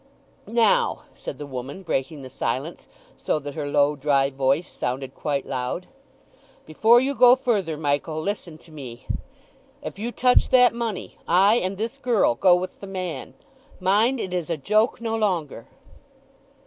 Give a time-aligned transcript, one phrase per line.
[0.47, 5.45] "Now," said the woman, breaking the silence, so that her low dry voice sounded quite
[5.45, 5.85] loud,
[6.65, 9.05] "before you go further, Michael, listen to me.
[9.83, 13.35] If you touch that money, I and this girl go with the man.
[13.79, 15.67] Mind, it is a joke no longer."